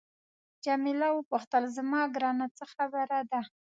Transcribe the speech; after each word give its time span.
جميله 0.65 1.07
وپوښتل 1.13 1.63
زما 1.77 2.01
ګرانه 2.15 2.45
څه 2.57 2.65
خبره 2.73 3.19
ده. 3.31 3.41